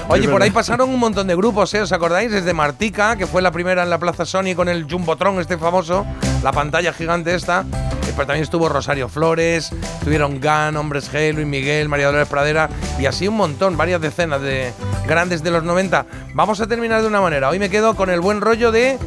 Oye, 0.09 0.25
Es 0.25 0.29
por 0.29 0.41
ahí 0.43 0.51
pasaron 0.51 0.89
un 0.89 1.00
montón 1.00 1.27
de 1.27 1.35
grupos, 1.35 1.73
¿eh? 1.73 1.81
¿Os 1.81 1.91
acordáis? 1.91 2.31
Desde 2.31 2.53
Martica, 2.53 3.15
que 3.15 3.25
fue 3.27 3.41
la 3.41 3.51
primera 3.51 3.83
en 3.83 3.89
la 3.89 3.97
Plaza 4.00 4.25
Sony 4.25 4.53
con 4.55 4.67
el 4.67 4.85
Jumbotron 4.89 5.39
este 5.39 5.57
famoso, 5.57 6.05
la 6.43 6.51
pantalla 6.51 6.91
gigante 6.93 7.33
esta. 7.35 7.63
Eh, 8.07 8.13
también 8.15 8.43
estuvo 8.43 8.69
Rosario 8.69 9.10
Flores, 9.10 9.72
estuvieron 9.72 10.39
Gan, 10.39 10.75
Hombres 10.75 11.12
G, 11.12 11.33
Luis 11.33 11.48
Miguel, 11.48 11.89
María 11.89 12.07
Dolores 12.07 12.27
Pradera 12.27 12.69
y 13.00 13.05
así 13.05 13.27
un 13.27 13.36
montón, 13.36 13.77
varias 13.77 14.01
decenas 14.01 14.41
de 14.41 14.74
grandes 15.07 15.43
de 15.43 15.51
los 15.51 15.63
90. 15.63 16.05
Vamos 16.33 16.60
a 16.62 16.67
terminar 16.67 17.01
de 17.01 17.07
una 17.07 17.22
manera. 17.22 17.50
Hoy 17.50 17.60
me 17.60 17.69
quedo 17.69 17.95
con 17.95 18.10
el 18.10 18.19
buen 18.19 18.41
rollo 18.41 18.72
de 18.72 18.98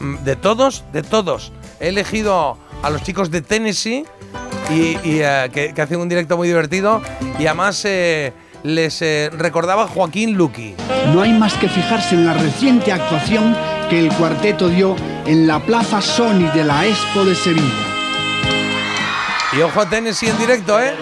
mm, 0.00 0.24
de 0.24 0.36
todos, 0.36 0.84
de 0.92 1.02
todos. 1.02 1.52
He 1.80 1.88
elegido 1.88 2.58
a 2.82 2.90
los 2.90 3.02
chicos 3.02 3.30
de 3.30 3.42
Tennessee 3.42 4.04
y, 4.70 4.96
eh, 5.04 5.50
que, 5.52 5.80
hacen 5.80 6.00
un 6.00 6.08
directo 6.08 6.36
muy 6.36 6.48
divertido 6.48 7.02
y 7.38 7.46
además 7.46 7.82
eh, 7.84 8.32
les 8.62 9.00
recordaba 9.32 9.86
Joaquín 9.88 10.34
Luqui. 10.34 10.74
No 11.12 11.22
hay 11.22 11.32
más 11.32 11.54
que 11.54 11.68
fijarse 11.68 12.14
en 12.14 12.26
la 12.26 12.34
reciente 12.34 12.92
actuación 12.92 13.54
que 13.90 14.00
el 14.00 14.12
cuarteto 14.14 14.68
dio 14.68 14.96
en 15.26 15.46
la 15.46 15.60
Plaza 15.60 16.00
Sony 16.00 16.50
de 16.54 16.64
la 16.64 16.86
Expo 16.86 17.24
de 17.24 17.34
Sevilla. 17.34 17.93
Y 19.56 19.62
ojo 19.62 19.80
a 19.80 19.88
Tennessee 19.88 20.28
en 20.28 20.38
directo, 20.38 20.80
¿eh? 20.80 20.94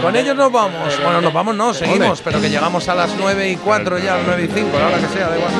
Con 0.00 0.16
ellos 0.16 0.36
nos 0.36 0.50
vamos. 0.50 0.98
Bueno, 1.02 1.20
nos 1.20 1.32
vamos, 1.32 1.54
no, 1.54 1.74
seguimos, 1.74 2.22
pero 2.22 2.40
que 2.40 2.48
llegamos 2.48 2.88
a 2.88 2.94
las 2.94 3.14
9 3.18 3.50
y 3.50 3.56
4 3.56 3.98
ya, 3.98 4.14
a 4.14 4.16
las 4.18 4.26
9 4.26 4.44
y 4.44 4.54
5, 4.54 4.78
la 4.78 4.86
hora 4.86 4.98
que 4.98 5.08
sea, 5.08 5.28
da 5.28 5.36
igual. 5.36 5.52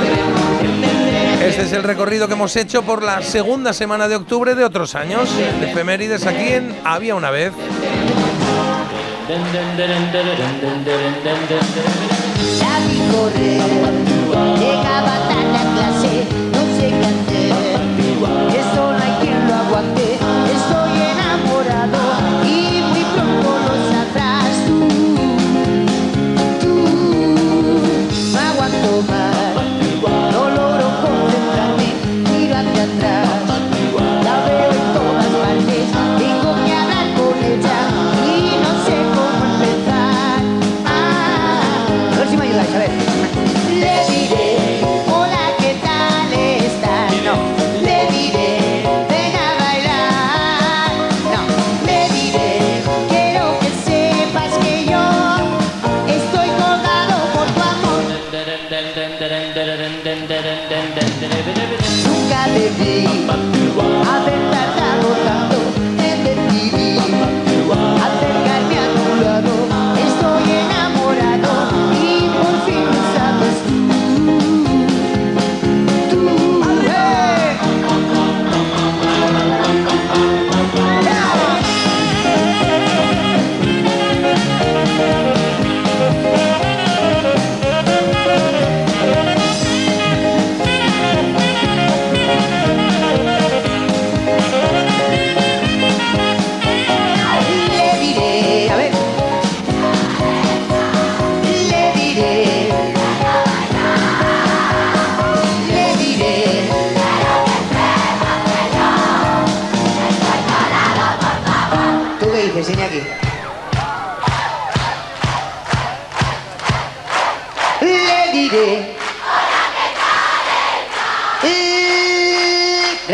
Este 1.43 1.63
es 1.63 1.73
el 1.73 1.83
recorrido 1.83 2.27
que 2.27 2.33
hemos 2.35 2.57
hecho 2.57 2.83
por 2.83 3.03
la 3.03 3.21
segunda 3.21 3.75
semana 3.75 4.09
de 4.09 4.17
octubre 4.17 4.55
de 4.55 4.65
otros 4.65 4.95
años, 4.95 5.29
de 5.37 5.71
efemérides 5.71 6.27
aquí 6.27 6.55
en 6.55 6.75
Había 6.85 7.15
una 7.15 7.31
vez. 7.31 7.53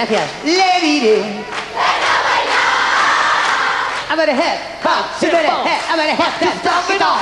Gracias. 0.01 0.31
Le 0.45 0.81
diré. 0.81 1.23
I'm 4.09 4.17
gonna 4.17 4.33
head, 4.33 4.59
bounce, 4.83 5.23
I'm 5.23 5.31
gonna 5.31 5.63
head, 5.63 5.81
I'm 5.91 5.99
gonna 5.99 6.15
head, 6.15 6.41
that 6.41 6.57
dog 6.65 6.89
it 6.89 7.03
all. 7.03 7.21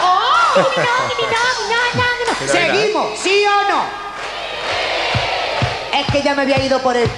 ¿Seguimos? 2.47 3.19
¿Sí 3.19 3.45
o 3.47 3.69
no? 3.69 3.83
Es 5.93 6.07
que 6.13 6.23
ya 6.23 6.37
me 6.37 6.43
había 6.43 6.65
ido 6.65 6.81
por 6.81 6.97
el... 6.97 7.11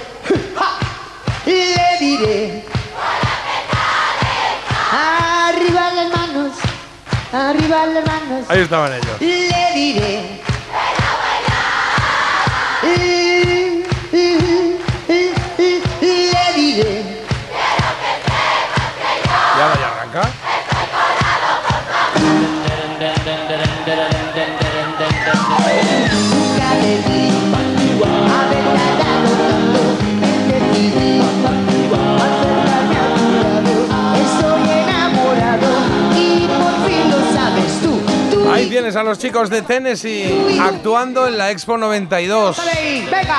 Le 1.45 1.97
diré... 1.99 2.65
Arriba 4.91 5.91
las 5.93 6.09
manos, 6.17 6.53
arriba 7.31 7.85
las 7.85 8.05
manos. 8.07 8.49
Ahí 8.49 8.61
estaban 8.61 8.93
ellos. 8.93 9.21
Le 9.21 9.71
diré... 9.75 10.41
a 39.01 39.03
los 39.03 39.17
chicos 39.17 39.49
de 39.49 39.63
Tennessee 39.63 40.59
actuando 40.61 41.27
en 41.27 41.35
la 41.35 41.49
Expo 41.49 41.75
92. 41.75 42.61
¡Venga! 43.09 43.37